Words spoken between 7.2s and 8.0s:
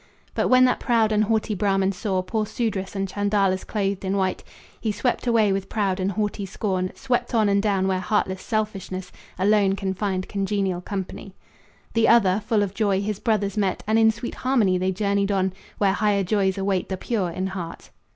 on and down where